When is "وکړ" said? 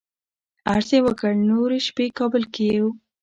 1.05-1.31